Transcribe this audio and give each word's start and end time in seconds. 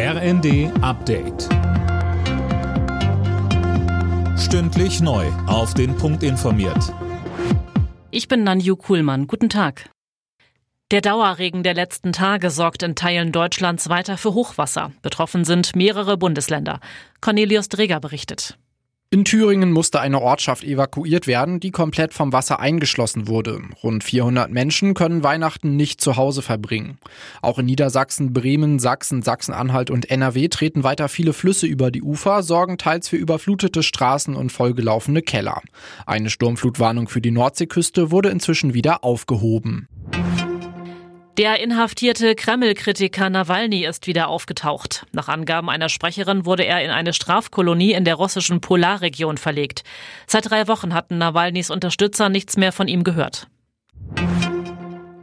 RND 0.00 0.70
Update. 0.80 1.48
Stündlich 4.38 5.00
neu. 5.00 5.26
Auf 5.48 5.74
den 5.74 5.96
Punkt 5.96 6.22
informiert. 6.22 6.94
Ich 8.12 8.28
bin 8.28 8.44
Nanju 8.44 8.76
Kuhlmann. 8.76 9.26
Guten 9.26 9.48
Tag. 9.48 9.90
Der 10.92 11.00
Dauerregen 11.00 11.64
der 11.64 11.74
letzten 11.74 12.12
Tage 12.12 12.50
sorgt 12.50 12.84
in 12.84 12.94
Teilen 12.94 13.32
Deutschlands 13.32 13.88
weiter 13.88 14.16
für 14.16 14.34
Hochwasser. 14.34 14.92
Betroffen 15.02 15.44
sind 15.44 15.74
mehrere 15.74 16.16
Bundesländer. 16.16 16.78
Cornelius 17.20 17.68
Dreger 17.68 17.98
berichtet. 17.98 18.56
In 19.10 19.24
Thüringen 19.24 19.72
musste 19.72 20.00
eine 20.00 20.20
Ortschaft 20.20 20.62
evakuiert 20.64 21.26
werden, 21.26 21.60
die 21.60 21.70
komplett 21.70 22.12
vom 22.12 22.34
Wasser 22.34 22.60
eingeschlossen 22.60 23.26
wurde. 23.26 23.62
Rund 23.82 24.04
400 24.04 24.50
Menschen 24.50 24.92
können 24.92 25.22
Weihnachten 25.22 25.76
nicht 25.76 26.02
zu 26.02 26.16
Hause 26.18 26.42
verbringen. 26.42 26.98
Auch 27.40 27.58
in 27.58 27.64
Niedersachsen, 27.64 28.34
Bremen, 28.34 28.78
Sachsen, 28.78 29.22
Sachsen-Anhalt 29.22 29.90
und 29.90 30.10
NRW 30.10 30.48
treten 30.48 30.84
weiter 30.84 31.08
viele 31.08 31.32
Flüsse 31.32 31.66
über 31.66 31.90
die 31.90 32.02
Ufer, 32.02 32.42
sorgen 32.42 32.76
teils 32.76 33.08
für 33.08 33.16
überflutete 33.16 33.82
Straßen 33.82 34.36
und 34.36 34.52
vollgelaufene 34.52 35.22
Keller. 35.22 35.62
Eine 36.04 36.28
Sturmflutwarnung 36.28 37.08
für 37.08 37.22
die 37.22 37.30
Nordseeküste 37.30 38.10
wurde 38.10 38.28
inzwischen 38.28 38.74
wieder 38.74 39.04
aufgehoben. 39.04 39.88
Der 41.38 41.60
inhaftierte 41.60 42.34
Kreml-Kritiker 42.34 43.30
Nawalny 43.30 43.86
ist 43.86 44.08
wieder 44.08 44.26
aufgetaucht. 44.26 45.06
Nach 45.12 45.28
Angaben 45.28 45.70
einer 45.70 45.88
Sprecherin 45.88 46.44
wurde 46.44 46.64
er 46.64 46.84
in 46.84 46.90
eine 46.90 47.12
Strafkolonie 47.12 47.92
in 47.92 48.04
der 48.04 48.16
russischen 48.16 48.60
Polarregion 48.60 49.38
verlegt. 49.38 49.84
Seit 50.26 50.50
drei 50.50 50.66
Wochen 50.66 50.94
hatten 50.94 51.16
Nawalnys 51.16 51.70
Unterstützer 51.70 52.28
nichts 52.28 52.56
mehr 52.56 52.72
von 52.72 52.88
ihm 52.88 53.04
gehört. 53.04 53.46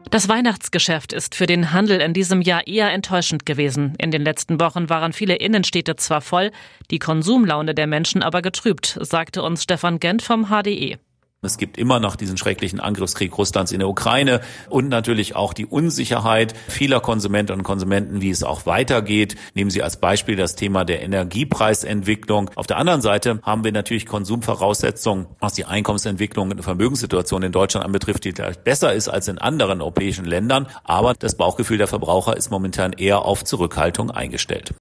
Das 0.09 0.29
Weihnachtsgeschäft 0.29 1.11
ist 1.11 1.35
für 1.35 1.47
den 1.47 1.73
Handel 1.73 1.99
in 1.99 2.13
diesem 2.13 2.41
Jahr 2.41 2.65
eher 2.65 2.93
enttäuschend 2.93 3.45
gewesen. 3.45 3.93
In 3.97 4.11
den 4.11 4.21
letzten 4.21 4.61
Wochen 4.61 4.87
waren 4.87 5.11
viele 5.11 5.35
Innenstädte 5.35 5.97
zwar 5.97 6.21
voll, 6.21 6.51
die 6.91 6.99
Konsumlaune 6.99 7.75
der 7.75 7.87
Menschen 7.87 8.23
aber 8.23 8.41
getrübt, 8.41 8.97
sagte 9.01 9.43
uns 9.43 9.63
Stefan 9.63 9.99
Gent 9.99 10.21
vom 10.21 10.45
HDE. 10.45 10.97
Es 11.45 11.57
gibt 11.57 11.77
immer 11.77 11.99
noch 11.99 12.15
diesen 12.15 12.37
schrecklichen 12.37 12.79
Angriffskrieg 12.79 13.37
Russlands 13.37 13.71
in 13.71 13.79
der 13.79 13.87
Ukraine 13.87 14.41
und 14.69 14.89
natürlich 14.89 15.35
auch 15.35 15.53
die 15.53 15.65
Unsicherheit 15.65 16.53
vieler 16.67 16.99
Konsumentinnen 16.99 17.61
und 17.61 17.63
Konsumenten, 17.63 18.21
wie 18.21 18.29
es 18.29 18.43
auch 18.43 18.65
weitergeht. 18.65 19.35
Nehmen 19.53 19.69
Sie 19.69 19.83
als 19.83 19.97
Beispiel 19.97 20.35
das 20.35 20.55
Thema 20.55 20.85
der 20.85 21.01
Energiepreisentwicklung. 21.01 22.51
Auf 22.55 22.67
der 22.67 22.77
anderen 22.77 23.01
Seite 23.01 23.39
haben 23.43 23.63
wir 23.63 23.71
natürlich 23.71 24.05
Konsumvoraussetzungen, 24.05 25.27
was 25.39 25.53
die 25.53 25.65
Einkommensentwicklung 25.65 26.51
und 26.51 26.63
Vermögenssituation 26.63 27.43
in 27.43 27.51
Deutschland 27.51 27.85
anbetrifft, 27.85 28.23
die 28.25 28.31
vielleicht 28.31 28.63
besser 28.63 28.93
ist 28.93 29.07
als 29.07 29.27
in 29.27 29.37
anderen 29.37 29.81
europäischen 29.81 30.25
Ländern. 30.25 30.67
Aber 30.83 31.13
das 31.13 31.35
Bauchgefühl 31.35 31.77
der 31.77 31.87
Verbraucher 31.87 32.35
ist 32.35 32.49
momentan 32.49 32.93
eher 32.93 33.23
auf 33.23 33.43
Zurückhaltung 33.43 34.11
eingestellt. 34.11 34.73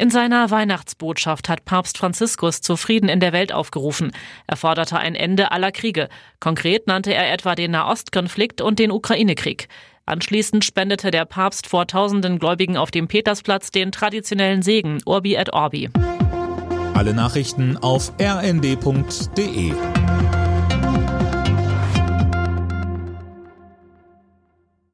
In 0.00 0.10
seiner 0.10 0.52
Weihnachtsbotschaft 0.52 1.48
hat 1.48 1.64
Papst 1.64 1.98
Franziskus 1.98 2.60
zu 2.60 2.76
Frieden 2.76 3.08
in 3.08 3.18
der 3.18 3.32
Welt 3.32 3.52
aufgerufen. 3.52 4.12
Er 4.46 4.56
forderte 4.56 4.96
ein 4.96 5.16
Ende 5.16 5.50
aller 5.50 5.72
Kriege. 5.72 6.08
Konkret 6.38 6.86
nannte 6.86 7.12
er 7.12 7.32
etwa 7.32 7.56
den 7.56 7.72
Nahostkonflikt 7.72 8.60
und 8.60 8.78
den 8.78 8.92
Ukraine-Krieg. 8.92 9.66
Anschließend 10.06 10.64
spendete 10.64 11.10
der 11.10 11.24
Papst 11.24 11.66
vor 11.66 11.88
tausenden 11.88 12.38
Gläubigen 12.38 12.76
auf 12.76 12.92
dem 12.92 13.08
Petersplatz 13.08 13.72
den 13.72 13.90
traditionellen 13.90 14.62
Segen 14.62 15.00
Urbi 15.04 15.34
et 15.34 15.52
Orbi. 15.52 15.90
Alle 16.94 17.12
Nachrichten 17.12 17.76
auf 17.76 18.12
rnd.de 18.20 19.72